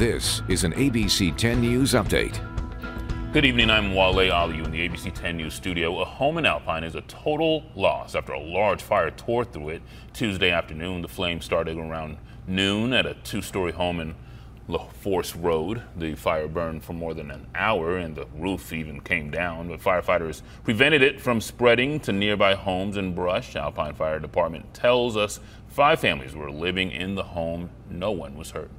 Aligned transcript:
This 0.00 0.40
is 0.48 0.64
an 0.64 0.72
ABC 0.72 1.36
10 1.36 1.60
News 1.60 1.92
update. 1.92 2.40
Good 3.34 3.44
evening, 3.44 3.68
I'm 3.68 3.94
Wale 3.94 4.32
Aliyu 4.32 4.64
in 4.64 4.70
the 4.70 4.88
ABC 4.88 5.12
10 5.12 5.36
News 5.36 5.52
studio. 5.52 6.00
A 6.00 6.06
home 6.06 6.38
in 6.38 6.46
Alpine 6.46 6.84
is 6.84 6.94
a 6.94 7.02
total 7.02 7.64
loss 7.76 8.14
after 8.14 8.32
a 8.32 8.40
large 8.40 8.80
fire 8.80 9.10
tore 9.10 9.44
through 9.44 9.68
it 9.68 9.82
Tuesday 10.14 10.52
afternoon. 10.52 11.02
The 11.02 11.08
flames 11.08 11.44
started 11.44 11.76
around 11.76 12.16
noon 12.46 12.94
at 12.94 13.04
a 13.04 13.12
two-story 13.12 13.72
home 13.72 14.00
in 14.00 14.14
La 14.68 14.86
Force 14.86 15.36
Road. 15.36 15.82
The 15.94 16.14
fire 16.14 16.48
burned 16.48 16.82
for 16.82 16.94
more 16.94 17.12
than 17.12 17.30
an 17.30 17.46
hour 17.54 17.98
and 17.98 18.16
the 18.16 18.24
roof 18.34 18.72
even 18.72 19.02
came 19.02 19.30
down, 19.30 19.68
but 19.68 19.80
firefighters 19.80 20.40
prevented 20.64 21.02
it 21.02 21.20
from 21.20 21.42
spreading 21.42 22.00
to 22.00 22.12
nearby 22.12 22.54
homes 22.54 22.96
and 22.96 23.14
brush. 23.14 23.54
Alpine 23.54 23.92
Fire 23.92 24.18
Department 24.18 24.72
tells 24.72 25.14
us 25.18 25.40
five 25.68 26.00
families 26.00 26.34
were 26.34 26.50
living 26.50 26.90
in 26.90 27.16
the 27.16 27.22
home. 27.22 27.68
No 27.90 28.12
one 28.12 28.38
was 28.38 28.52
hurt. 28.52 28.70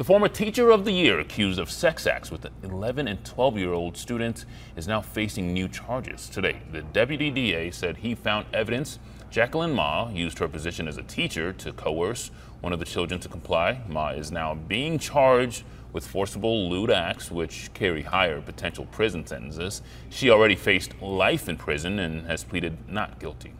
The 0.00 0.04
former 0.04 0.28
Teacher 0.28 0.70
of 0.70 0.86
the 0.86 0.92
Year 0.92 1.20
accused 1.20 1.58
of 1.58 1.70
sex 1.70 2.06
acts 2.06 2.30
with 2.30 2.46
11 2.62 3.06
and 3.06 3.22
12 3.22 3.58
year 3.58 3.74
old 3.74 3.98
students 3.98 4.46
is 4.74 4.88
now 4.88 5.02
facing 5.02 5.52
new 5.52 5.68
charges 5.68 6.26
today. 6.30 6.62
The 6.72 6.80
deputy 6.80 7.30
DA 7.30 7.70
said 7.70 7.98
he 7.98 8.14
found 8.14 8.46
evidence 8.54 8.98
Jacqueline 9.30 9.74
Ma 9.74 10.08
used 10.08 10.38
her 10.38 10.48
position 10.48 10.88
as 10.88 10.96
a 10.96 11.02
teacher 11.02 11.52
to 11.52 11.74
coerce 11.74 12.30
one 12.62 12.72
of 12.72 12.78
the 12.78 12.86
children 12.86 13.20
to 13.20 13.28
comply. 13.28 13.82
Ma 13.90 14.12
is 14.12 14.32
now 14.32 14.54
being 14.54 14.98
charged 14.98 15.64
with 15.92 16.06
forcible 16.06 16.70
lewd 16.70 16.90
acts, 16.90 17.30
which 17.30 17.70
carry 17.74 18.00
higher 18.00 18.40
potential 18.40 18.86
prison 18.86 19.26
sentences. 19.26 19.82
She 20.08 20.30
already 20.30 20.56
faced 20.56 20.98
life 21.02 21.46
in 21.46 21.58
prison 21.58 21.98
and 21.98 22.26
has 22.26 22.42
pleaded 22.42 22.88
not 22.88 23.20
guilty. 23.20 23.52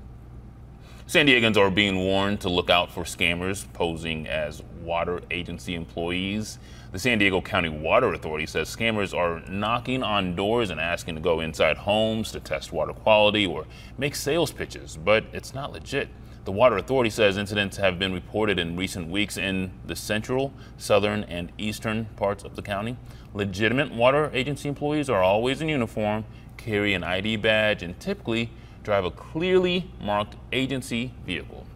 San 1.10 1.26
Diegans 1.26 1.56
are 1.56 1.72
being 1.72 1.96
warned 1.96 2.40
to 2.42 2.48
look 2.48 2.70
out 2.70 2.88
for 2.92 3.02
scammers 3.02 3.66
posing 3.72 4.28
as 4.28 4.62
water 4.84 5.20
agency 5.32 5.74
employees. 5.74 6.60
The 6.92 7.00
San 7.00 7.18
Diego 7.18 7.40
County 7.40 7.68
Water 7.68 8.12
Authority 8.12 8.46
says 8.46 8.68
scammers 8.72 9.12
are 9.12 9.40
knocking 9.50 10.04
on 10.04 10.36
doors 10.36 10.70
and 10.70 10.80
asking 10.80 11.16
to 11.16 11.20
go 11.20 11.40
inside 11.40 11.78
homes 11.78 12.30
to 12.30 12.38
test 12.38 12.72
water 12.72 12.92
quality 12.92 13.44
or 13.44 13.66
make 13.98 14.14
sales 14.14 14.52
pitches, 14.52 14.96
but 14.96 15.24
it's 15.32 15.52
not 15.52 15.72
legit. 15.72 16.10
The 16.44 16.52
Water 16.52 16.76
Authority 16.76 17.10
says 17.10 17.38
incidents 17.38 17.76
have 17.78 17.98
been 17.98 18.12
reported 18.12 18.60
in 18.60 18.76
recent 18.76 19.08
weeks 19.08 19.36
in 19.36 19.72
the 19.84 19.96
central, 19.96 20.52
southern, 20.78 21.24
and 21.24 21.50
eastern 21.58 22.04
parts 22.14 22.44
of 22.44 22.54
the 22.54 22.62
county. 22.62 22.96
Legitimate 23.34 23.92
water 23.92 24.30
agency 24.32 24.68
employees 24.68 25.10
are 25.10 25.24
always 25.24 25.60
in 25.60 25.68
uniform, 25.68 26.24
carry 26.56 26.94
an 26.94 27.02
ID 27.02 27.34
badge, 27.34 27.82
and 27.82 27.98
typically 27.98 28.52
drive 28.82 29.04
a 29.04 29.10
clearly 29.10 29.90
marked 30.00 30.36
agency 30.52 31.12
vehicle. 31.26 31.66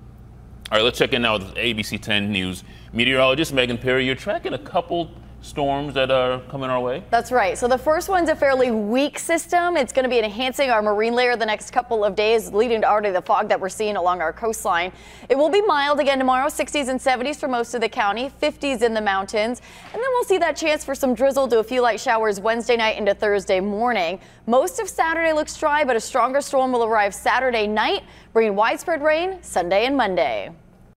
All 0.70 0.78
right, 0.78 0.84
let's 0.84 0.98
check 0.98 1.12
in 1.12 1.22
now 1.22 1.34
with 1.34 1.54
ABC 1.54 2.00
10 2.00 2.32
News 2.32 2.64
meteorologist 2.92 3.52
Megan 3.52 3.78
Parry. 3.78 4.06
You're 4.06 4.14
tracking 4.14 4.54
a 4.54 4.58
couple 4.58 5.10
storms 5.44 5.92
that 5.94 6.10
are 6.10 6.40
coming 6.48 6.70
our 6.70 6.80
way? 6.80 7.02
That's 7.10 7.30
right. 7.30 7.56
So 7.56 7.68
the 7.68 7.78
first 7.78 8.08
one's 8.08 8.30
a 8.30 8.34
fairly 8.34 8.70
weak 8.70 9.18
system. 9.18 9.76
It's 9.76 9.92
going 9.92 10.04
to 10.04 10.08
be 10.08 10.18
enhancing 10.18 10.70
our 10.70 10.80
marine 10.80 11.14
layer 11.14 11.36
the 11.36 11.46
next 11.46 11.70
couple 11.70 12.02
of 12.04 12.16
days, 12.16 12.52
leading 12.52 12.80
to 12.80 12.88
already 12.88 13.10
the 13.10 13.20
fog 13.20 13.48
that 13.50 13.60
we're 13.60 13.68
seeing 13.68 13.96
along 13.96 14.22
our 14.22 14.32
coastline. 14.32 14.90
It 15.28 15.36
will 15.36 15.50
be 15.50 15.60
mild 15.62 16.00
again 16.00 16.18
tomorrow, 16.18 16.48
60s 16.48 16.88
and 16.88 16.98
70s 16.98 17.36
for 17.36 17.46
most 17.46 17.74
of 17.74 17.82
the 17.82 17.88
county, 17.88 18.30
50s 18.42 18.82
in 18.82 18.94
the 18.94 19.02
mountains. 19.02 19.60
And 19.92 19.94
then 19.94 20.08
we'll 20.14 20.24
see 20.24 20.38
that 20.38 20.56
chance 20.56 20.84
for 20.84 20.94
some 20.94 21.14
drizzle 21.14 21.46
to 21.48 21.58
a 21.58 21.64
few 21.64 21.82
light 21.82 22.00
showers 22.00 22.40
Wednesday 22.40 22.76
night 22.76 22.96
into 22.96 23.14
Thursday 23.14 23.60
morning. 23.60 24.20
Most 24.46 24.80
of 24.80 24.88
Saturday 24.88 25.32
looks 25.32 25.56
dry, 25.58 25.84
but 25.84 25.94
a 25.94 26.00
stronger 26.00 26.40
storm 26.40 26.72
will 26.72 26.84
arrive 26.84 27.14
Saturday 27.14 27.66
night, 27.66 28.02
bringing 28.32 28.56
widespread 28.56 29.02
rain 29.02 29.42
Sunday 29.42 29.84
and 29.84 29.96
Monday. 29.96 30.50